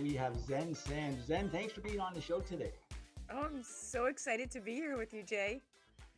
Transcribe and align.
we 0.00 0.14
have 0.14 0.34
Xen 0.34 0.76
Sam. 0.76 1.16
Xen, 1.28 1.50
thanks 1.50 1.72
for 1.72 1.80
being 1.80 1.98
on 1.98 2.14
the 2.14 2.20
show 2.20 2.40
today. 2.40 2.72
Oh, 3.32 3.42
I'm 3.42 3.62
so 3.62 4.06
excited 4.06 4.50
to 4.52 4.60
be 4.60 4.74
here 4.74 4.96
with 4.96 5.12
you, 5.12 5.22
Jay. 5.24 5.60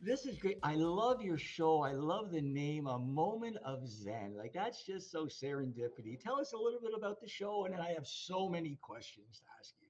This 0.01 0.25
is 0.25 0.37
great. 0.37 0.59
I 0.61 0.75
love 0.75 1.21
your 1.21 1.37
show. 1.37 1.81
I 1.81 1.93
love 1.93 2.31
the 2.31 2.41
name, 2.41 2.87
A 2.87 2.99
Moment 2.99 3.57
of 3.65 3.87
Zen. 3.87 4.35
Like, 4.37 4.53
that's 4.53 4.85
just 4.85 5.11
so 5.11 5.25
serendipity. 5.25 6.19
Tell 6.23 6.39
us 6.39 6.53
a 6.53 6.57
little 6.57 6.79
bit 6.79 6.91
about 6.95 7.19
the 7.21 7.27
show, 7.27 7.65
and 7.65 7.73
then 7.73 7.81
I 7.81 7.91
have 7.93 8.05
so 8.05 8.47
many 8.47 8.77
questions 8.81 9.39
to 9.39 9.43
ask 9.59 9.73
you. 9.81 9.87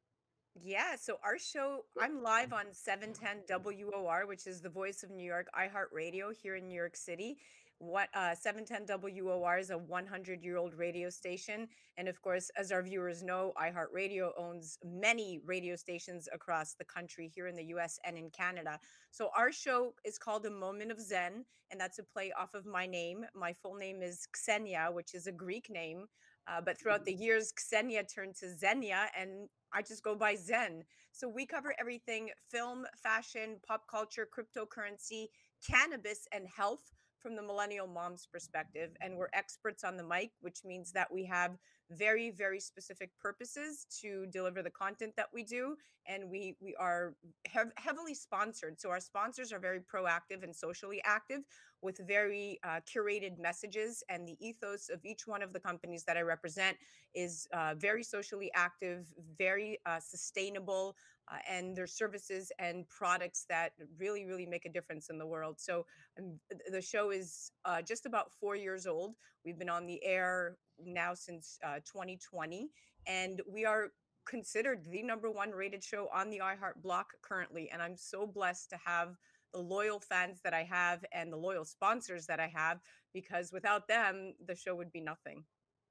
Yeah, 0.62 0.96
so 0.96 1.20
our 1.24 1.38
show, 1.38 1.86
I'm 2.02 2.24
live 2.24 2.54
on 2.54 2.66
710 2.72 3.44
WOR, 3.50 4.26
which 4.26 4.48
is 4.48 4.62
the 4.62 4.70
voice 4.70 5.04
of 5.04 5.12
New 5.12 5.26
York 5.26 5.48
iHeartRadio 5.54 6.34
here 6.34 6.56
in 6.56 6.68
New 6.68 6.76
York 6.76 6.96
City. 6.96 7.38
What 7.80 8.10
uh, 8.14 8.36
710 8.36 9.00
WOR 9.24 9.58
is 9.58 9.70
a 9.70 9.78
100 9.78 10.44
year 10.44 10.58
old 10.58 10.74
radio 10.74 11.10
station. 11.10 11.70
And 11.98 12.10
of 12.10 12.22
course, 12.22 12.52
as 12.58 12.74
our 12.74 12.84
viewers 12.84 13.24
know, 13.24 13.54
iHeartRadio 13.58 14.32
owns 14.38 14.78
many 14.84 15.40
radio 15.46 15.78
stations 15.78 16.28
across 16.34 16.74
the 16.74 16.84
country 16.84 17.32
here 17.34 17.48
in 17.48 17.56
the 17.56 17.64
US 17.76 17.98
and 18.04 18.18
in 18.18 18.32
Canada. 18.32 18.82
So 19.12 19.30
our 19.36 19.54
show 19.54 19.94
is 20.04 20.18
called 20.18 20.46
A 20.46 20.52
Moment 20.52 20.92
of 20.92 21.00
Zen, 21.00 21.46
and 21.72 21.80
that's 21.80 22.00
a 22.00 22.04
play 22.04 22.34
off 22.38 22.54
of 22.54 22.66
my 22.66 22.86
name. 22.86 23.26
My 23.34 23.54
full 23.54 23.76
name 23.76 24.04
is 24.04 24.28
Xenia, 24.36 24.90
which 24.92 25.16
is 25.16 25.28
a 25.28 25.32
Greek 25.32 25.70
name. 25.70 26.08
Uh, 26.50 26.60
but 26.60 26.78
throughout 26.78 27.06
the 27.06 27.14
years, 27.14 27.54
Xenia 27.58 28.04
turned 28.04 28.36
to 28.38 28.50
Xenia, 28.50 29.08
and 29.18 29.48
I 29.72 29.84
just 29.84 30.04
go 30.04 30.16
by 30.16 30.36
Xen. 30.36 30.82
So 31.14 31.30
we 31.30 31.46
cover 31.46 31.74
everything 31.80 32.30
film, 32.52 32.86
fashion, 33.02 33.58
pop 33.66 33.84
culture, 33.90 34.28
cryptocurrency, 34.28 35.28
cannabis, 35.66 36.28
and 36.34 36.46
health 36.48 36.92
from 37.22 37.36
the 37.36 37.42
millennial 37.42 37.88
mom's 37.88 38.26
perspective. 38.26 38.92
And 39.02 39.18
we're 39.18 39.30
experts 39.34 39.84
on 39.84 39.98
the 39.98 40.04
mic, 40.04 40.32
which 40.42 40.60
means 40.66 40.92
that 40.94 41.12
we 41.12 41.26
have 41.26 41.58
very, 41.92 42.32
very 42.32 42.60
specific 42.60 43.12
purposes 43.20 43.86
to 44.02 44.26
deliver 44.28 44.62
the 44.62 44.70
content 44.70 45.14
that 45.18 45.28
we 45.34 45.44
do. 45.44 45.76
And 46.08 46.30
we 46.30 46.56
we 46.60 46.76
are 46.80 47.16
hev- 47.46 47.74
heavily 47.78 48.14
sponsored. 48.14 48.80
So 48.80 48.90
our 48.90 49.00
sponsors 49.00 49.52
are 49.52 49.60
very 49.60 49.80
proactive 49.80 50.44
and 50.44 50.56
socially 50.56 51.02
active 51.06 51.42
with 51.82 52.00
very 52.08 52.60
uh, 52.64 52.82
curated 52.92 53.40
messages. 53.40 54.04
And 54.10 54.28
the 54.28 54.38
ethos 54.40 54.90
of 54.90 55.04
each 55.06 55.28
one 55.28 55.42
of 55.42 55.54
the 55.54 55.60
companies 55.60 56.04
that 56.06 56.18
I 56.18 56.22
represent 56.22 56.78
is 57.14 57.48
uh, 57.54 57.76
very 57.78 58.04
socially 58.04 58.52
active, 58.56 59.08
very 59.38 59.80
uh, 59.86 60.00
sustainable, 60.00 60.96
uh, 61.32 61.38
and 61.48 61.76
their 61.76 61.88
services 61.88 62.52
and 62.60 62.88
products 62.90 63.46
that 63.50 63.74
really, 63.98 64.26
really 64.26 64.46
make 64.46 64.66
a 64.66 64.70
difference 64.70 65.10
in 65.10 65.18
the 65.18 65.28
world. 65.28 65.60
So 65.60 65.86
um, 66.18 66.40
the 66.72 66.82
show 66.82 67.12
is 67.12 67.52
uh, 67.66 67.82
just 67.82 68.06
about 68.06 68.32
four 68.34 68.56
years 68.56 68.88
old. 68.88 69.16
We've 69.46 69.58
been 69.60 69.70
on 69.70 69.86
the 69.86 70.04
air 70.04 70.58
now 70.86 71.14
since 71.14 71.60
uh, 71.64 71.76
2020, 71.86 72.70
and 73.08 73.42
we 73.52 73.66
are 73.66 73.90
considered 74.26 74.86
the 74.90 75.02
number 75.02 75.32
one 75.32 75.52
rated 75.52 75.84
show 75.84 76.08
on 76.14 76.30
the 76.30 76.40
iHeart 76.40 76.82
block 76.84 77.08
currently. 77.22 77.70
And 77.72 77.82
I'm 77.82 77.98
so 77.98 78.28
blessed 78.28 78.70
to 78.70 78.78
have 78.86 79.16
the 79.54 79.60
loyal 79.60 80.00
fans 80.00 80.40
that 80.44 80.54
I 80.54 80.64
have 80.64 81.04
and 81.12 81.34
the 81.34 81.38
loyal 81.38 81.66
sponsors 81.66 82.28
that 82.28 82.40
I 82.40 82.52
have, 82.54 82.80
because 83.14 83.52
without 83.52 83.88
them, 83.88 84.36
the 84.46 84.56
show 84.56 84.76
would 84.76 84.92
be 84.92 85.02
nothing. 85.02 85.44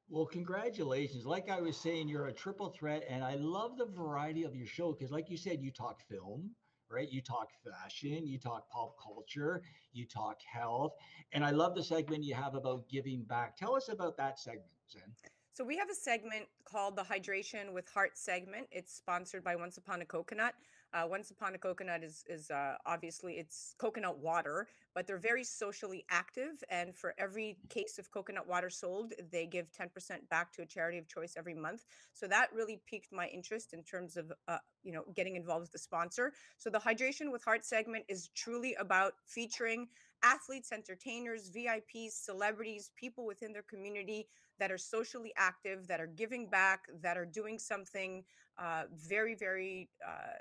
Well, 0.08 0.24
congratulations. 0.24 1.26
Like 1.26 1.50
I 1.50 1.60
was 1.60 1.76
saying, 1.76 2.08
you're 2.08 2.28
a 2.28 2.32
triple 2.32 2.70
threat, 2.70 3.04
and 3.08 3.22
I 3.22 3.34
love 3.34 3.76
the 3.76 3.86
variety 3.86 4.44
of 4.44 4.54
your 4.54 4.66
show 4.66 4.92
because, 4.92 5.10
like 5.10 5.28
you 5.28 5.36
said, 5.36 5.60
you 5.60 5.70
talk 5.70 6.00
film, 6.08 6.50
right? 6.90 7.10
You 7.10 7.20
talk 7.20 7.50
fashion, 7.64 8.26
you 8.26 8.38
talk 8.38 8.68
pop 8.70 8.96
culture, 9.02 9.62
you 9.92 10.06
talk 10.06 10.38
health, 10.42 10.92
and 11.32 11.44
I 11.44 11.50
love 11.50 11.74
the 11.74 11.82
segment 11.82 12.24
you 12.24 12.34
have 12.34 12.54
about 12.54 12.88
giving 12.88 13.22
back. 13.22 13.56
Tell 13.56 13.74
us 13.74 13.88
about 13.88 14.16
that 14.16 14.38
segment, 14.38 14.70
Xen. 14.94 15.10
So 15.52 15.64
we 15.64 15.76
have 15.76 15.90
a 15.90 15.94
segment 15.94 16.46
called 16.64 16.96
the 16.96 17.02
Hydration 17.02 17.72
with 17.72 17.88
Heart 17.88 18.16
segment. 18.16 18.68
It's 18.70 18.94
sponsored 18.94 19.42
by 19.42 19.56
Once 19.56 19.76
Upon 19.76 20.00
a 20.02 20.04
Coconut. 20.04 20.54
Uh, 20.94 21.06
Once 21.06 21.30
Upon 21.30 21.54
a 21.54 21.58
Coconut 21.58 22.02
is 22.02 22.24
is 22.28 22.50
uh, 22.50 22.74
obviously 22.86 23.34
it's 23.34 23.74
coconut 23.78 24.18
water, 24.18 24.68
but 24.94 25.06
they're 25.06 25.18
very 25.18 25.44
socially 25.44 26.04
active. 26.10 26.62
And 26.70 26.96
for 26.96 27.14
every 27.18 27.58
case 27.68 27.98
of 27.98 28.10
coconut 28.10 28.48
water 28.48 28.70
sold, 28.70 29.12
they 29.30 29.46
give 29.46 29.70
ten 29.70 29.90
percent 29.90 30.28
back 30.30 30.52
to 30.54 30.62
a 30.62 30.66
charity 30.66 30.98
of 30.98 31.06
choice 31.06 31.34
every 31.36 31.54
month. 31.54 31.84
So 32.14 32.26
that 32.28 32.48
really 32.54 32.80
piqued 32.86 33.12
my 33.12 33.26
interest 33.26 33.74
in 33.74 33.82
terms 33.82 34.16
of 34.16 34.32
uh, 34.48 34.58
you 34.82 34.92
know 34.92 35.04
getting 35.14 35.36
involved 35.36 35.62
with 35.62 35.72
the 35.72 35.78
sponsor. 35.78 36.32
So 36.56 36.70
the 36.70 36.80
Hydration 36.80 37.30
with 37.30 37.44
Heart 37.44 37.64
segment 37.64 38.04
is 38.08 38.30
truly 38.34 38.74
about 38.80 39.12
featuring 39.26 39.88
athletes, 40.24 40.72
entertainers, 40.72 41.50
VIPs, 41.50 42.12
celebrities, 42.12 42.90
people 42.96 43.26
within 43.26 43.52
their 43.52 43.62
community 43.62 44.26
that 44.58 44.72
are 44.72 44.78
socially 44.78 45.32
active, 45.36 45.86
that 45.86 46.00
are 46.00 46.06
giving 46.08 46.48
back, 46.48 46.80
that 47.02 47.16
are 47.16 47.26
doing 47.26 47.58
something 47.58 48.24
uh, 48.58 48.84
very, 48.92 49.36
very 49.36 49.88
uh, 50.04 50.34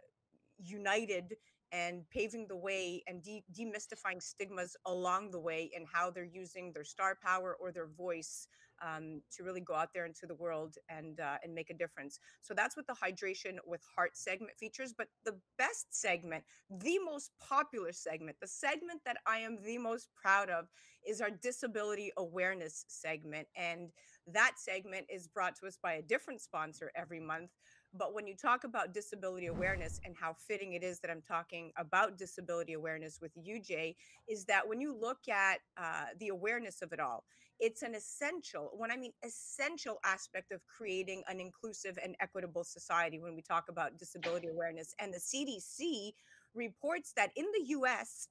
united 0.58 1.36
and 1.74 2.10
paving 2.10 2.48
the 2.48 2.56
way 2.56 3.04
and 3.08 3.22
de- 3.24 3.44
demystifying 3.54 4.22
stigmas 4.22 4.76
along 4.86 5.32
the 5.32 5.40
way 5.40 5.70
and 5.76 5.86
how 5.92 6.10
they're 6.10 6.24
using 6.24 6.72
their 6.72 6.86
star 6.86 7.18
power 7.22 7.58
or 7.60 7.72
their 7.72 7.88
voice 7.88 8.48
um, 8.86 9.22
to 9.36 9.44
really 9.44 9.60
go 9.60 9.74
out 9.74 9.90
there 9.94 10.06
into 10.06 10.26
the 10.28 10.36
world 10.36 10.76
and 10.90 11.20
uh, 11.20 11.38
and 11.44 11.54
make 11.54 11.70
a 11.70 11.74
difference. 11.74 12.20
So 12.42 12.54
that's 12.54 12.78
what 12.78 12.86
the 12.88 12.94
hydration 12.94 13.58
with 13.66 13.82
heart 13.96 14.16
segment 14.16 14.54
features. 14.58 14.94
But 14.98 15.08
the 15.26 15.38
best 15.58 15.88
segment, 15.90 16.44
the 16.70 17.00
most 17.00 17.32
popular 17.42 17.92
segment, 17.92 18.38
the 18.40 18.48
segment 18.48 19.02
that 19.06 19.18
I 19.26 19.40
am 19.40 19.58
the 19.64 19.78
most 19.78 20.10
proud 20.22 20.50
of, 20.50 20.66
is 21.08 21.22
our 21.22 21.32
disability 21.32 22.12
awareness 22.18 22.86
segment, 22.88 23.48
and 23.56 23.90
that 24.28 24.54
segment 24.58 25.08
is 25.10 25.28
brought 25.28 25.56
to 25.58 25.68
us 25.68 25.78
by 25.82 25.94
a 25.94 26.02
different 26.02 26.42
sponsor 26.42 26.92
every 26.96 27.20
month. 27.20 27.50
But 27.94 28.14
when 28.14 28.28
you 28.28 28.36
talk 28.36 28.64
about 28.64 28.94
disability 28.94 29.48
awareness 29.48 30.00
and 30.06 30.16
how 30.20 30.34
fitting 30.34 30.74
it 30.74 30.84
is 30.84 31.00
that 31.00 31.10
I'm 31.10 31.22
talking 31.22 31.72
about 31.78 32.18
disability 32.18 32.74
awareness 32.74 33.20
with 33.22 33.32
you, 33.36 33.60
Jay, 33.62 33.96
is 34.28 34.46
that 34.46 34.68
when 34.68 34.82
you 34.82 34.96
look 34.96 35.28
at 35.30 35.60
uh, 35.78 36.06
the 36.20 36.28
awareness 36.30 36.82
of 36.82 36.92
it 36.94 37.00
all, 37.00 37.24
it's 37.60 37.82
an 37.82 37.96
essential, 37.96 38.70
when 38.74 38.92
I 38.92 38.98
mean 38.98 39.14
essential 39.24 39.98
aspect 40.06 40.52
of 40.52 40.62
creating 40.68 41.24
an 41.28 41.40
inclusive 41.40 41.98
and 42.04 42.16
equitable 42.20 42.64
society 42.64 43.20
when 43.20 43.36
we 43.36 43.42
talk 43.42 43.66
about 43.70 43.98
disability 43.98 44.48
awareness. 44.48 44.94
And 45.00 45.14
the 45.14 45.18
CDC 45.18 46.12
reports 46.54 47.14
that 47.16 47.32
in 47.36 47.46
the 47.54 47.70
US, 47.70 48.28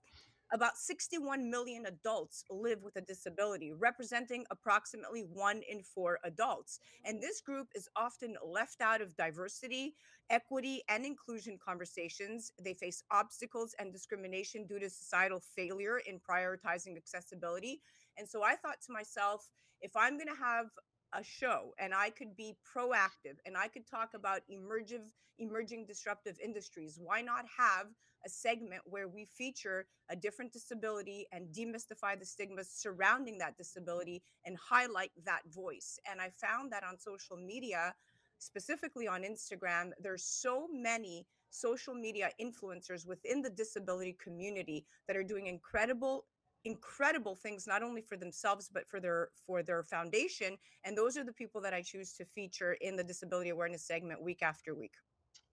about 0.53 0.77
61 0.77 1.51
million 1.51 1.87
adults 1.87 2.45
live 2.51 2.83
with 2.83 2.97
a 2.97 3.01
disability, 3.01 3.73
representing 3.73 4.45
approximately 4.51 5.23
one 5.33 5.63
in 5.69 5.83
four 5.83 6.19
adults. 6.25 6.79
And 7.05 7.21
this 7.21 7.41
group 7.41 7.69
is 7.75 7.89
often 7.97 8.37
left 8.45 8.81
out 8.81 9.01
of 9.01 9.17
diversity, 9.17 9.95
equity, 10.31 10.83
and 10.89 11.05
inclusion 11.05 11.59
conversations. 11.65 12.53
They 12.63 12.75
face 12.75 13.03
obstacles 13.11 13.75
and 13.79 13.93
discrimination 13.93 14.67
due 14.67 14.79
to 14.79 14.91
societal 14.91 15.41
failure 15.41 15.99
in 16.07 16.21
prioritizing 16.21 16.97
accessibility. 16.97 17.81
And 18.17 18.29
so 18.29 18.43
I 18.43 18.55
thought 18.57 18.81
to 18.87 18.93
myself, 18.93 19.49
if 19.81 19.97
I'm 19.97 20.17
going 20.17 20.29
to 20.29 20.43
have 20.43 20.67
a 21.13 21.23
show 21.23 21.73
and 21.79 21.95
I 21.95 22.11
could 22.11 22.37
be 22.37 22.57
proactive 22.77 23.39
and 23.45 23.57
I 23.57 23.69
could 23.69 23.89
talk 23.89 24.11
about 24.15 24.41
emerging 24.49 25.11
emerging 25.39 25.85
disruptive 25.87 26.39
industries, 26.43 26.99
why 26.99 27.21
not 27.21 27.45
have 27.59 27.89
a 28.27 28.29
segment 28.29 28.83
where 28.85 29.09
we 29.09 29.25
feature 29.25 29.87
a 30.11 30.17
different 30.17 30.53
disability 30.53 31.27
and 31.33 31.47
demystify 31.55 32.19
the 32.19 32.27
stigmas 32.27 32.69
surrounding 32.69 33.39
that 33.39 33.57
disability 33.57 34.23
and 34.45 34.57
highlight 34.59 35.13
that 35.25 35.43
voice? 35.55 35.99
And 36.11 36.21
I 36.21 36.31
found 36.31 36.73
that 36.73 36.83
on 36.85 36.99
social 36.99 37.37
media, 37.37 37.95
specifically 38.39 39.07
on 39.07 39.23
Instagram, 39.23 39.93
there's 40.03 40.25
so 40.25 40.67
many 40.71 41.27
social 41.51 41.95
media 41.95 42.31
influencers 42.41 43.07
within 43.07 43.41
the 43.41 43.51
disability 43.51 44.17
community 44.23 44.85
that 45.07 45.17
are 45.17 45.25
doing 45.25 45.47
incredible 45.47 46.27
incredible 46.65 47.37
things 47.37 47.65
not 47.69 47.85
only 47.85 48.03
for 48.03 48.17
themselves 48.17 48.69
but 48.73 48.89
for 48.89 48.99
their 48.99 49.29
for 49.47 49.63
their 49.63 49.85
foundation 49.85 50.57
and 50.83 50.99
those 50.99 51.17
are 51.17 51.23
the 51.23 51.33
people 51.33 51.61
that 51.61 51.73
i 51.73 51.81
choose 51.81 52.13
to 52.13 52.25
feature 52.25 52.77
in 52.81 52.97
the 52.97 53.05
disability 53.05 53.51
awareness 53.51 53.85
segment 53.85 54.21
week 54.21 54.43
after 54.43 54.75
week 54.75 54.95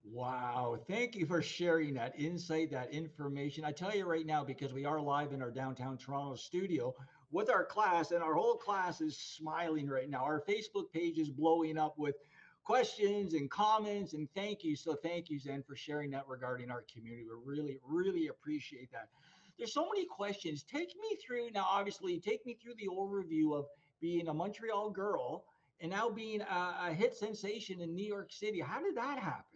Wow. 0.04 0.78
Thank 0.88 1.16
you 1.16 1.26
for 1.26 1.42
sharing 1.42 1.94
that 1.94 2.14
insight, 2.20 2.72
that 2.72 2.94
information. 2.94 3.64
I 3.64 3.72
tell 3.72 3.96
you 3.96 4.06
right 4.06 4.26
now, 4.26 4.44
because 4.44 4.74
we 4.74 4.86
are 4.86 5.00
live 5.00 5.32
in 5.32 5.42
our 5.42 5.52
downtown 5.52 5.98
Toronto 5.98 6.36
studio 6.36 6.94
with 7.32 7.50
our 7.50 7.64
class, 7.64 8.12
and 8.12 8.22
our 8.22 8.34
whole 8.34 8.56
class 8.56 9.02
is 9.02 9.18
smiling 9.18 9.88
right 9.88 10.10
now. 10.10 10.24
Our 10.24 10.44
Facebook 10.48 10.92
page 10.92 11.18
is 11.18 11.30
blowing 11.30 11.78
up 11.78 11.98
with 11.98 12.16
questions 12.64 13.34
and 13.34 13.50
comments, 13.50 14.14
and 14.14 14.28
thank 14.36 14.64
you. 14.64 14.76
So, 14.76 14.96
thank 14.96 15.30
you, 15.30 15.40
Xen, 15.40 15.66
for 15.66 15.76
sharing 15.76 16.12
that 16.12 16.28
regarding 16.28 16.70
our 16.70 16.84
community. 16.94 17.24
We 17.24 17.36
really, 17.44 17.80
really 17.88 18.28
appreciate 18.28 18.92
that 18.92 19.08
there's 19.58 19.74
so 19.74 19.88
many 19.88 20.06
questions. 20.06 20.64
Take 20.64 20.90
me 21.02 21.18
through 21.26 21.52
now, 21.52 21.66
obviously, 21.70 22.20
take 22.20 22.46
me 22.46 22.58
through 22.62 22.74
the 22.78 22.88
overview 22.88 23.58
of 23.58 23.66
being 24.02 24.28
a 24.28 24.34
Montreal 24.34 24.90
girl 24.90 25.46
and 25.80 25.92
now 25.92 26.10
being 26.10 26.42
a, 26.42 26.76
a 26.88 26.94
hit 26.94 27.16
sensation 27.16 27.82
in 27.82 27.96
New 27.96 28.06
York 28.06 28.32
City. 28.32 28.60
How 28.60 28.82
did 28.82 28.96
that 28.98 29.20
happen? 29.20 29.53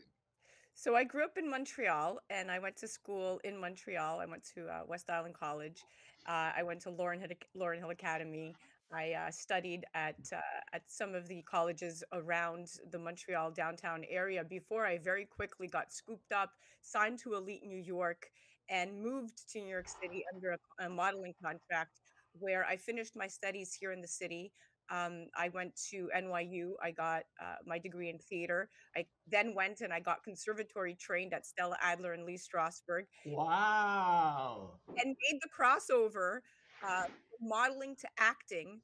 So 0.80 0.96
I 0.96 1.04
grew 1.06 1.24
up 1.26 1.40
in 1.40 1.50
Montreal, 1.50 2.20
and 2.30 2.52
I 2.52 2.60
went 2.60 2.78
to 2.78 2.88
school 2.88 3.42
in 3.44 3.58
Montreal. 3.58 4.20
I 4.20 4.28
went 4.28 4.44
to 4.54 4.68
uh, 4.68 4.82
West 4.88 5.10
Island 5.10 5.34
College. 5.34 5.84
Uh, 6.28 6.52
I 6.56 6.62
went 6.62 6.82
to 6.82 6.92
Lauren 6.92 7.20
Hill, 7.20 7.30
Laurel 7.56 7.80
Hill 7.80 7.90
Academy. 7.90 8.54
I 8.94 9.14
uh, 9.14 9.32
studied 9.32 9.86
at 9.96 10.20
uh, 10.32 10.38
at 10.74 10.84
some 10.86 11.16
of 11.16 11.28
the 11.28 11.42
colleges 11.42 12.04
around 12.14 12.74
the 12.92 13.00
Montreal 13.00 13.50
downtown 13.50 14.06
area 14.08 14.44
before 14.44 14.86
I 14.86 15.00
very 15.00 15.26
quickly 15.26 15.68
got 15.68 15.92
scooped 15.92 16.32
up, 16.32 16.52
signed 16.84 17.18
to 17.24 17.34
Elite 17.34 17.66
New 17.66 17.82
York, 17.82 18.30
and 18.70 19.02
moved 19.02 19.52
to 19.54 19.60
New 19.60 19.72
York 19.72 19.88
City 20.00 20.24
under 20.32 20.52
a, 20.52 20.86
a 20.86 20.90
modeling 20.90 21.34
contract 21.44 22.02
where 22.34 22.64
I 22.66 22.78
finished 22.78 23.16
my 23.16 23.28
studies 23.28 23.74
here 23.74 23.94
in 23.94 24.02
the 24.02 24.08
city. 24.08 24.52
Um, 24.90 25.28
I 25.38 25.50
went 25.50 25.76
to 25.92 26.10
NYU. 26.16 26.72
I 26.82 26.92
got 26.92 27.24
uh, 27.42 27.56
my 27.66 27.78
degree 27.80 28.10
in 28.10 28.20
theater. 28.20 28.70
I 28.96 29.06
then 29.30 29.54
went 29.54 29.82
and 29.82 29.92
I 29.94 30.00
got 30.00 30.24
conservatory 30.24 30.96
trained 30.96 31.34
at 31.34 31.46
Stella 31.46 31.78
Adler 31.82 32.14
and 32.14 32.26
Lee 32.26 32.38
Strasberg 32.38 33.04
Wow. 33.26 34.80
and 34.88 35.16
made 35.30 35.40
the 35.42 35.50
crossover 35.50 36.40
uh, 36.88 37.04
modeling 37.42 37.96
to 38.02 38.08
acting 38.20 38.82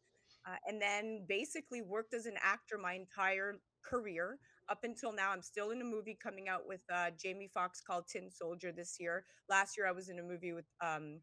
uh, 0.48 0.56
and 0.68 0.82
then 0.82 1.26
basically 1.28 1.82
worked 1.82 2.14
as 2.14 2.26
an 2.26 2.36
actor 2.42 2.78
my 2.78 2.94
entire 2.94 3.60
career 3.84 4.38
up 4.70 4.80
until 4.84 5.12
now 5.12 5.32
i'm 5.32 5.42
still 5.42 5.72
in 5.72 5.82
a 5.82 5.86
movie 5.86 6.18
coming 6.22 6.48
out 6.50 6.62
with 6.68 6.82
uh, 6.94 7.10
jamie 7.22 7.50
foxx 7.54 7.82
called 7.86 8.06
tin 8.08 8.30
soldier 8.32 8.72
this 8.72 8.98
year 9.00 9.24
last 9.50 9.76
year 9.78 9.88
i 9.88 9.92
was 9.92 10.10
in 10.10 10.20
a 10.20 10.24
movie 10.24 10.54
with 10.54 10.66
um, 10.82 11.20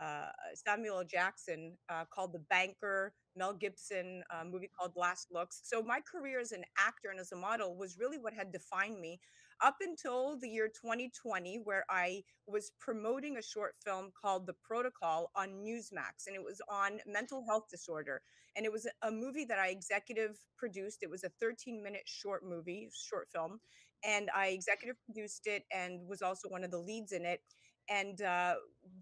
uh, 0.00 0.28
samuel 0.54 1.02
jackson 1.04 1.76
uh, 1.88 2.04
called 2.12 2.32
the 2.32 2.38
banker 2.50 3.12
mel 3.36 3.52
gibson 3.52 4.22
a 4.40 4.44
movie 4.44 4.68
called 4.78 4.92
last 4.96 5.28
looks 5.32 5.60
so 5.64 5.82
my 5.82 6.00
career 6.00 6.40
as 6.40 6.52
an 6.52 6.64
actor 6.78 7.08
and 7.10 7.20
as 7.20 7.32
a 7.32 7.36
model 7.36 7.76
was 7.76 7.98
really 7.98 8.18
what 8.18 8.32
had 8.34 8.52
defined 8.52 9.00
me 9.00 9.18
up 9.62 9.76
until 9.80 10.38
the 10.38 10.48
year 10.48 10.68
2020, 10.68 11.60
where 11.64 11.84
I 11.88 12.22
was 12.46 12.72
promoting 12.78 13.36
a 13.38 13.42
short 13.42 13.74
film 13.84 14.12
called 14.20 14.46
The 14.46 14.54
Protocol 14.62 15.30
on 15.34 15.64
Newsmax, 15.64 16.26
and 16.26 16.36
it 16.36 16.44
was 16.44 16.60
on 16.68 17.00
mental 17.06 17.44
health 17.46 17.64
disorder. 17.70 18.22
And 18.56 18.64
it 18.64 18.72
was 18.72 18.86
a 19.02 19.10
movie 19.10 19.44
that 19.46 19.58
I 19.58 19.68
executive 19.68 20.36
produced. 20.56 20.98
It 21.02 21.10
was 21.10 21.24
a 21.24 21.30
13 21.40 21.82
minute 21.82 22.02
short 22.06 22.44
movie, 22.44 22.88
short 22.94 23.28
film. 23.32 23.60
And 24.04 24.30
I 24.34 24.48
executive 24.48 24.96
produced 25.04 25.46
it 25.46 25.64
and 25.72 26.06
was 26.06 26.22
also 26.22 26.48
one 26.48 26.64
of 26.64 26.70
the 26.70 26.78
leads 26.78 27.12
in 27.12 27.24
it. 27.24 27.40
And 27.88 28.20
uh, 28.22 28.54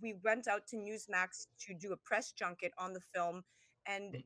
we 0.02 0.14
went 0.24 0.48
out 0.48 0.66
to 0.68 0.76
Newsmax 0.76 1.46
to 1.66 1.74
do 1.74 1.92
a 1.92 1.96
press 1.96 2.32
junket 2.32 2.72
on 2.78 2.92
the 2.92 3.00
film. 3.14 3.42
And 3.86 4.22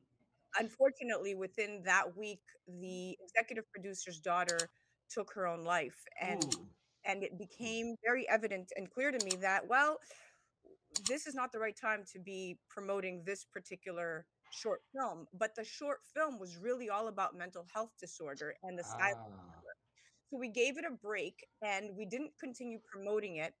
unfortunately, 0.57 1.35
within 1.35 1.81
that 1.85 2.15
week, 2.17 2.41
the 2.67 3.17
executive 3.23 3.69
producer's 3.71 4.19
daughter 4.19 4.69
took 5.09 5.31
her 5.33 5.47
own 5.47 5.63
life 5.63 5.97
and 6.21 6.43
Ooh. 6.55 6.67
and 7.05 7.23
it 7.23 7.37
became 7.37 7.95
very 8.05 8.27
evident 8.29 8.71
and 8.75 8.89
clear 8.91 9.11
to 9.11 9.25
me 9.25 9.31
that 9.41 9.67
well 9.67 9.97
this 11.07 11.25
is 11.25 11.33
not 11.33 11.51
the 11.51 11.59
right 11.59 11.75
time 11.79 12.03
to 12.11 12.19
be 12.19 12.57
promoting 12.69 13.23
this 13.25 13.43
particular 13.45 14.25
short 14.51 14.81
film 14.93 15.27
but 15.33 15.55
the 15.55 15.63
short 15.63 15.99
film 16.15 16.39
was 16.39 16.57
really 16.57 16.89
all 16.89 17.07
about 17.07 17.35
mental 17.35 17.65
health 17.73 17.91
disorder 17.99 18.53
and 18.63 18.77
the 18.77 18.83
silence 18.83 19.17
Ah. 19.39 19.61
so 20.29 20.37
we 20.37 20.49
gave 20.49 20.77
it 20.77 20.85
a 20.85 20.91
break 20.91 21.45
and 21.63 21.89
we 21.97 22.05
didn't 22.05 22.31
continue 22.39 22.79
promoting 22.91 23.37
it 23.37 23.53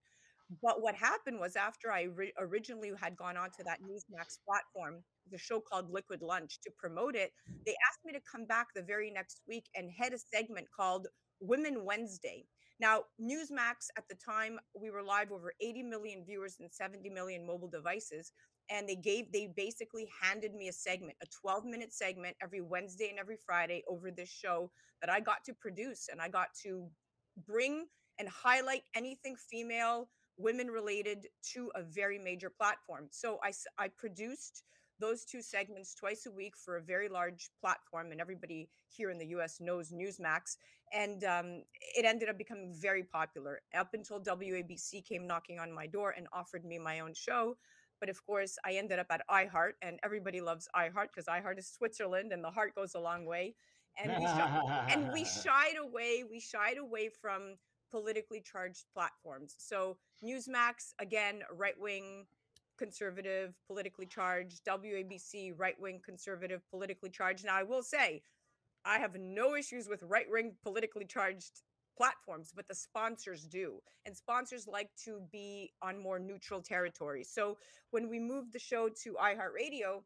but 0.61 0.81
what 0.81 0.95
happened 0.95 1.39
was 1.39 1.55
after 1.55 1.91
i 1.91 2.03
ri- 2.03 2.33
originally 2.39 2.91
had 2.99 3.15
gone 3.15 3.37
onto 3.37 3.63
that 3.63 3.79
newsmax 3.81 4.37
platform 4.47 5.03
the 5.31 5.37
show 5.37 5.59
called 5.59 5.91
liquid 5.91 6.21
lunch 6.21 6.59
to 6.63 6.71
promote 6.77 7.15
it 7.15 7.31
they 7.65 7.75
asked 7.87 7.99
me 8.05 8.11
to 8.11 8.21
come 8.31 8.45
back 8.45 8.67
the 8.75 8.81
very 8.81 9.11
next 9.11 9.41
week 9.47 9.65
and 9.75 9.91
head 9.91 10.13
a 10.13 10.17
segment 10.17 10.65
called 10.75 11.07
Women 11.39 11.85
Wednesday. 11.85 12.45
Now, 12.79 13.03
Newsmax 13.21 13.87
at 13.97 14.05
the 14.09 14.15
time, 14.15 14.59
we 14.73 14.89
were 14.89 15.03
live 15.03 15.31
over 15.31 15.53
80 15.61 15.83
million 15.83 16.23
viewers 16.25 16.57
and 16.59 16.71
70 16.71 17.09
million 17.09 17.45
mobile 17.45 17.69
devices. 17.69 18.31
And 18.71 18.87
they 18.87 18.95
gave, 18.95 19.31
they 19.31 19.51
basically 19.55 20.07
handed 20.21 20.53
me 20.53 20.67
a 20.69 20.73
segment, 20.73 21.17
a 21.21 21.25
12 21.41 21.65
minute 21.65 21.93
segment 21.93 22.37
every 22.41 22.61
Wednesday 22.61 23.09
and 23.09 23.19
every 23.19 23.37
Friday 23.45 23.83
over 23.89 24.11
this 24.11 24.29
show 24.29 24.71
that 25.01 25.09
I 25.09 25.19
got 25.19 25.43
to 25.45 25.53
produce. 25.53 26.07
And 26.09 26.21
I 26.21 26.29
got 26.29 26.49
to 26.63 26.87
bring 27.47 27.87
and 28.19 28.29
highlight 28.29 28.83
anything 28.95 29.35
female, 29.49 30.09
women 30.39 30.67
related 30.67 31.27
to 31.53 31.71
a 31.75 31.83
very 31.83 32.17
major 32.17 32.49
platform. 32.49 33.07
So 33.11 33.39
I 33.77 33.87
produced 33.89 34.63
those 34.99 35.23
two 35.23 35.41
segments 35.41 35.93
twice 35.93 36.25
a 36.25 36.31
week 36.31 36.55
for 36.57 36.77
a 36.77 36.81
very 36.81 37.07
large 37.07 37.51
platform, 37.61 38.11
and 38.11 38.19
everybody 38.19 38.69
here 38.87 39.11
in 39.11 39.17
the 39.17 39.27
US 39.27 39.59
knows 39.61 39.91
Newsmax 39.91 40.57
and 40.93 41.23
um, 41.23 41.63
it 41.95 42.05
ended 42.05 42.29
up 42.29 42.37
becoming 42.37 42.73
very 42.73 43.03
popular 43.03 43.61
up 43.77 43.89
until 43.93 44.19
WABC 44.19 45.05
came 45.05 45.27
knocking 45.27 45.59
on 45.59 45.71
my 45.71 45.87
door 45.87 46.13
and 46.17 46.27
offered 46.33 46.65
me 46.65 46.79
my 46.79 46.99
own 46.99 47.13
show. 47.13 47.57
But 47.99 48.09
of 48.09 48.25
course, 48.25 48.57
I 48.65 48.73
ended 48.73 48.97
up 48.97 49.07
at 49.09 49.21
iHeart, 49.29 49.73
and 49.81 49.99
everybody 50.03 50.39
loves 50.39 50.69
iHeart 50.75 51.07
because 51.13 51.25
iHeart 51.25 51.59
is 51.59 51.67
Switzerland, 51.67 52.31
and 52.31 52.43
the 52.43 52.49
heart 52.49 52.73
goes 52.73 52.95
a 52.95 52.99
long 52.99 53.25
way. 53.25 53.55
And 54.01 54.11
we 54.17 54.25
and 54.25 55.11
we 55.11 55.25
shied 55.43 55.75
away. 55.77 56.23
We 56.29 56.39
shied 56.39 56.77
away 56.77 57.09
from 57.09 57.55
politically 57.91 58.41
charged 58.41 58.85
platforms. 58.93 59.55
So 59.57 59.97
Newsmax, 60.23 60.93
again, 60.99 61.41
right 61.55 61.79
wing, 61.79 62.25
conservative, 62.77 63.53
politically 63.67 64.05
charged. 64.05 64.63
WABC, 64.65 65.53
right 65.57 65.79
wing, 65.79 65.99
conservative, 66.03 66.61
politically 66.69 67.09
charged. 67.09 67.45
Now, 67.45 67.55
I 67.55 67.63
will 67.63 67.83
say, 67.83 68.21
I 68.85 68.99
have 68.99 69.15
no 69.19 69.55
issues 69.55 69.87
with 69.89 70.03
right 70.03 70.27
wing 70.29 70.53
politically 70.63 71.05
charged 71.05 71.61
platforms, 71.97 72.53
but 72.55 72.67
the 72.67 72.75
sponsors 72.75 73.43
do. 73.43 73.79
And 74.05 74.15
sponsors 74.15 74.67
like 74.67 74.89
to 75.03 75.21
be 75.31 75.73
on 75.81 76.01
more 76.01 76.17
neutral 76.17 76.61
territory. 76.61 77.25
So 77.25 77.57
when 77.91 78.09
we 78.09 78.19
moved 78.19 78.53
the 78.53 78.59
show 78.59 78.89
to 79.03 79.17
iHeartRadio, 79.21 80.03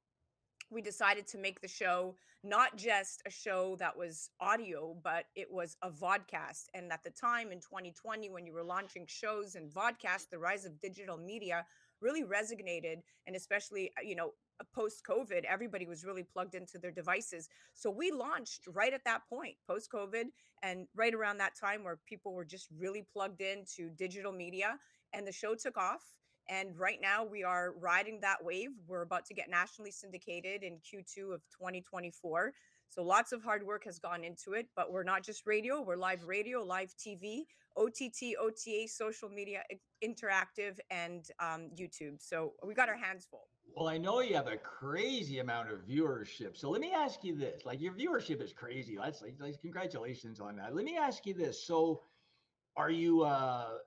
we 0.70 0.82
decided 0.82 1.28
to 1.28 1.38
make 1.38 1.62
the 1.62 1.68
show 1.68 2.16
not 2.44 2.76
just 2.76 3.22
a 3.26 3.30
show 3.30 3.78
that 3.80 3.98
was 3.98 4.30
audio, 4.42 4.96
but 5.02 5.26
it 5.36 5.48
was 5.50 5.78
a 5.82 5.90
vodcast. 5.90 6.66
And 6.74 6.92
at 6.92 7.04
the 7.04 7.10
time 7.10 7.52
in 7.52 7.60
2020, 7.60 8.30
when 8.30 8.46
you 8.46 8.54
were 8.54 8.64
launching 8.64 9.06
shows 9.08 9.56
and 9.56 9.72
vodcasts, 9.72 10.30
the 10.30 10.38
rise 10.38 10.66
of 10.66 10.80
digital 10.82 11.18
media 11.18 11.66
really 12.02 12.24
resonated. 12.24 12.98
And 13.28 13.36
especially, 13.36 13.92
uh, 13.98 14.02
you 14.06 14.16
know, 14.16 14.32
post 14.76 15.04
COVID, 15.10 15.46
everybody 15.46 15.88
was 15.88 16.04
really 16.04 16.24
plugged 16.24 16.54
into 16.54 16.78
their 16.78 16.92
devices. 16.92 17.48
So 17.74 17.90
we 17.90 18.12
launched 18.12 18.68
right 18.68 18.94
at 18.94 19.06
that 19.06 19.22
point, 19.30 19.56
post 19.66 19.90
COVID, 19.92 20.26
and 20.62 20.88
right 20.96 21.14
around 21.14 21.38
that 21.38 21.56
time 21.56 21.84
where 21.84 22.00
people 22.06 22.34
were 22.34 22.46
just 22.46 22.68
really 22.78 23.06
plugged 23.14 23.42
into 23.42 23.90
digital 23.90 24.34
media. 24.34 24.78
And 25.14 25.26
the 25.26 25.32
show 25.32 25.56
took 25.56 25.78
off. 25.78 26.02
And 26.50 26.78
right 26.78 27.00
now 27.02 27.24
we 27.24 27.44
are 27.44 27.74
riding 27.80 28.20
that 28.22 28.44
wave. 28.44 28.72
We're 28.88 29.02
about 29.02 29.26
to 29.28 29.34
get 29.34 29.50
nationally 29.50 29.92
syndicated 29.92 30.64
in 30.64 30.74
Q2 30.74 31.34
of 31.34 31.42
2024. 31.58 32.54
So 32.90 33.04
lots 33.04 33.32
of 33.32 33.44
hard 33.44 33.66
work 33.66 33.86
has 33.86 33.98
gone 33.98 34.24
into 34.24 34.54
it, 34.54 34.68
but 34.76 34.92
we're 34.92 35.04
not 35.04 35.24
just 35.24 35.48
radio, 35.48 35.82
we're 35.82 35.96
live 35.96 36.26
radio, 36.26 36.64
live 36.64 36.94
TV, 36.96 37.46
OTT, 37.76 38.36
OTA, 38.40 38.88
social 38.88 39.30
media, 39.30 39.64
interactive, 40.04 40.78
and 40.92 41.26
um, 41.40 41.72
YouTube. 41.76 42.22
So 42.22 42.54
we 42.64 42.76
got 42.76 42.90
our 42.90 42.98
hands 42.98 43.26
full. 43.30 43.48
Well, 43.76 43.88
I 43.88 43.98
know 43.98 44.20
you 44.22 44.36
have 44.36 44.48
a 44.48 44.58
crazy 44.58 45.40
amount 45.40 45.72
of 45.72 45.80
viewership. 45.88 46.56
So 46.56 46.70
let 46.70 46.82
me 46.82 46.92
ask 46.92 47.24
you 47.24 47.36
this: 47.36 47.66
like 47.66 47.82
your 47.82 47.94
viewership 47.94 48.44
is 48.44 48.54
crazy. 48.54 48.98
That's 49.02 49.24
like, 49.24 49.38
like 49.40 49.60
congratulations 49.60 50.40
on 50.40 50.56
that. 50.58 50.76
Let 50.76 50.86
me 50.86 50.96
ask 50.96 51.26
you 51.26 51.34
this: 51.34 51.66
so 51.66 52.04
are 52.78 52.92
you 52.92 53.24
a, 53.24 53.80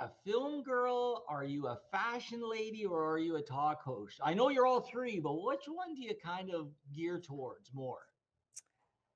a 0.00 0.08
film 0.24 0.62
girl? 0.62 1.24
Are 1.28 1.44
you 1.44 1.66
a 1.68 1.78
fashion 1.90 2.42
lady, 2.48 2.84
or 2.84 3.10
are 3.12 3.18
you 3.18 3.36
a 3.36 3.42
talk 3.42 3.82
host? 3.82 4.20
I 4.22 4.34
know 4.34 4.48
you're 4.48 4.66
all 4.66 4.80
three, 4.80 5.20
but 5.20 5.42
which 5.42 5.64
one 5.66 5.94
do 5.94 6.02
you 6.02 6.14
kind 6.14 6.50
of 6.50 6.68
gear 6.94 7.20
towards 7.20 7.72
more? 7.74 8.08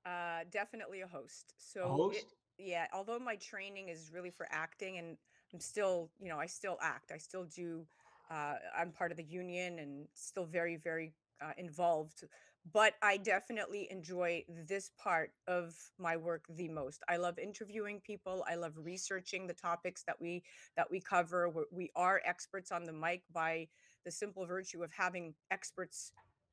Uh, 0.05 0.43
definitely 0.51 1.01
a 1.01 1.07
host. 1.07 1.53
A 1.83 1.87
So 1.87 1.89
host? 1.89 2.17
it, 2.17 2.31
yeah, 2.57 2.87
although 2.93 3.19
my 3.19 3.35
training 3.35 3.89
is 3.89 4.11
really 4.13 4.31
for 4.31 4.47
acting, 4.49 4.97
and 4.97 5.17
I'm 5.53 5.59
still, 5.59 6.11
you 6.19 6.29
know, 6.29 6.39
I 6.39 6.45
still 6.47 6.77
act. 6.81 7.11
I 7.11 7.17
still 7.17 7.45
do. 7.45 7.85
Uh, 8.29 8.55
I'm 8.77 8.91
part 8.91 9.11
of 9.11 9.17
the 9.17 9.23
union 9.23 9.79
and 9.79 10.07
still 10.13 10.45
very, 10.45 10.77
very 10.77 11.13
uh, 11.41 11.51
involved. 11.57 12.23
But 12.71 12.93
I 13.01 13.17
definitely 13.17 13.87
enjoy 13.89 14.43
this 14.67 14.91
part 14.97 15.31
of 15.47 15.75
my 15.97 16.17
work 16.17 16.45
the 16.49 16.67
most. 16.67 17.01
I 17.09 17.17
love 17.17 17.39
interviewing 17.39 17.99
people. 18.01 18.45
I 18.47 18.55
love 18.55 18.77
researching 18.77 19.47
the 19.47 19.53
topics 19.53 20.03
that 20.05 20.19
we 20.19 20.43
that 20.77 20.91
we 20.91 20.99
cover. 20.99 21.49
We're, 21.49 21.63
we 21.71 21.89
are 21.95 22.21
experts 22.25 22.71
on 22.71 22.83
the 22.83 22.93
mic 22.93 23.23
by 23.33 23.67
the 24.05 24.11
simple 24.11 24.45
virtue 24.45 24.83
of 24.83 24.91
having 24.91 25.33
experts 25.51 26.11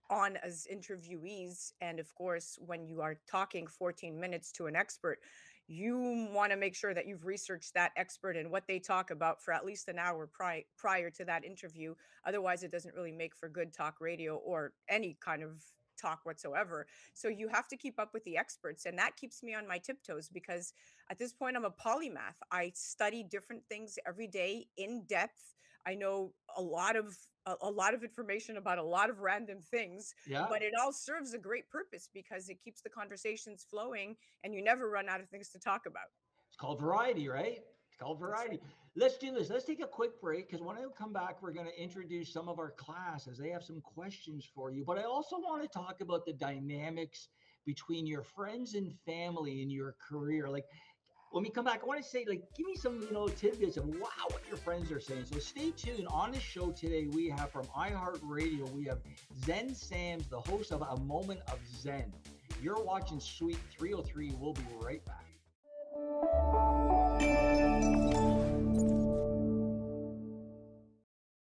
on 0.08 0.36
as 0.42 0.66
interviewees. 0.72 1.72
And 1.80 1.98
of 1.98 2.14
course, 2.14 2.58
when 2.60 2.86
you 2.86 3.00
are 3.00 3.18
talking 3.28 3.66
14 3.66 4.18
minutes 4.18 4.52
to 4.52 4.66
an 4.66 4.76
expert, 4.76 5.18
you 5.68 6.28
want 6.32 6.52
to 6.52 6.56
make 6.56 6.76
sure 6.76 6.94
that 6.94 7.06
you've 7.06 7.26
researched 7.26 7.74
that 7.74 7.90
expert 7.96 8.36
and 8.36 8.50
what 8.50 8.66
they 8.68 8.78
talk 8.78 9.10
about 9.10 9.42
for 9.42 9.52
at 9.52 9.64
least 9.64 9.88
an 9.88 9.98
hour 9.98 10.28
pri- 10.32 10.64
prior 10.76 11.10
to 11.10 11.24
that 11.24 11.44
interview. 11.44 11.94
Otherwise, 12.24 12.62
it 12.62 12.70
doesn't 12.70 12.94
really 12.94 13.12
make 13.12 13.34
for 13.34 13.48
good 13.48 13.72
talk 13.72 13.96
radio 14.00 14.36
or 14.36 14.72
any 14.88 15.16
kind 15.20 15.42
of 15.42 15.60
talk 15.96 16.20
whatsoever. 16.24 16.86
So 17.14 17.28
you 17.28 17.48
have 17.48 17.68
to 17.68 17.76
keep 17.76 17.98
up 17.98 18.12
with 18.14 18.24
the 18.24 18.36
experts. 18.36 18.86
And 18.86 18.98
that 18.98 19.16
keeps 19.16 19.42
me 19.42 19.54
on 19.54 19.66
my 19.66 19.78
tiptoes 19.78 20.28
because 20.28 20.72
at 21.10 21.18
this 21.18 21.32
point, 21.32 21.56
I'm 21.56 21.64
a 21.64 21.70
polymath. 21.70 22.36
I 22.50 22.72
study 22.74 23.22
different 23.22 23.62
things 23.68 23.98
every 24.06 24.26
day 24.26 24.66
in 24.76 25.04
depth. 25.06 25.54
I 25.86 25.94
know 25.94 26.32
a 26.56 26.62
lot 26.62 26.96
of 26.96 27.16
a, 27.62 27.70
lot 27.70 27.94
of 27.94 28.02
information 28.02 28.56
about 28.56 28.78
a 28.78 28.82
lot 28.82 29.08
of 29.08 29.20
random 29.20 29.60
things, 29.60 30.14
Yeah. 30.26 30.46
but 30.50 30.62
it 30.62 30.72
all 30.80 30.92
serves 30.92 31.32
a 31.32 31.38
great 31.38 31.70
purpose 31.70 32.08
because 32.12 32.48
it 32.48 32.60
keeps 32.60 32.82
the 32.82 32.90
conversations 32.90 33.64
flowing 33.68 34.16
and 34.42 34.52
you 34.52 34.64
never 34.64 34.90
run 34.90 35.08
out 35.08 35.20
of 35.20 35.28
things 35.28 35.50
to 35.50 35.60
talk 35.60 35.86
about. 35.86 36.08
It's 36.48 36.56
called 36.56 36.80
variety, 36.80 37.28
right? 37.28 37.62
Called 37.98 38.20
variety. 38.20 38.60
Let's 38.94 39.16
do 39.16 39.32
this. 39.32 39.48
Let's 39.48 39.64
take 39.64 39.82
a 39.82 39.86
quick 39.86 40.20
break 40.20 40.50
because 40.50 40.62
when 40.62 40.76
I 40.76 40.82
come 40.96 41.12
back, 41.12 41.42
we're 41.42 41.52
going 41.52 41.66
to 41.66 41.82
introduce 41.82 42.32
some 42.32 42.48
of 42.48 42.58
our 42.58 42.70
classes. 42.72 43.38
They 43.38 43.50
have 43.50 43.64
some 43.64 43.80
questions 43.80 44.46
for 44.54 44.70
you, 44.70 44.84
but 44.84 44.98
I 44.98 45.02
also 45.02 45.36
want 45.38 45.62
to 45.62 45.68
talk 45.68 46.00
about 46.00 46.26
the 46.26 46.32
dynamics 46.34 47.28
between 47.64 48.06
your 48.06 48.22
friends 48.22 48.74
and 48.74 48.92
family 49.06 49.62
in 49.62 49.70
your 49.70 49.96
career. 50.08 50.48
Like 50.48 50.64
when 51.30 51.42
we 51.42 51.50
come 51.50 51.64
back, 51.64 51.80
I 51.82 51.86
want 51.86 52.02
to 52.02 52.08
say, 52.08 52.24
like, 52.28 52.42
give 52.56 52.66
me 52.66 52.76
some, 52.76 53.02
you 53.02 53.12
know, 53.12 53.28
tidbits 53.28 53.76
of 53.76 53.86
wow, 53.86 54.08
what 54.30 54.42
your 54.48 54.56
friends 54.56 54.90
are 54.92 55.00
saying. 55.00 55.24
So 55.30 55.38
stay 55.38 55.70
tuned. 55.70 56.06
On 56.08 56.30
the 56.30 56.40
show 56.40 56.70
today, 56.70 57.08
we 57.10 57.28
have 57.30 57.50
from 57.50 57.66
iHeartRadio, 57.66 58.70
we 58.72 58.84
have 58.84 59.00
Xen 59.40 59.74
Sams, 59.74 60.28
the 60.28 60.40
host 60.40 60.72
of 60.72 60.82
A 60.82 61.00
Moment 61.00 61.40
of 61.48 61.58
Zen. 61.66 62.12
You're 62.62 62.82
watching 62.82 63.20
Suite 63.20 63.58
303. 63.76 64.34
We'll 64.38 64.54
be 64.54 64.62
right 64.80 65.04
back. 65.04 65.26